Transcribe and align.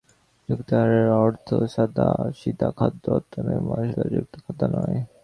যুক্তাহারের 0.49 1.07
অর্থ 1.19 1.47
সাদাসিধা 1.73 2.69
খাদ্য, 2.77 3.03
অত্যধিক 3.11 3.59
মশলাযুক্ত 3.67 4.33
খাদ্য 4.43 4.61
নয়। 4.75 4.99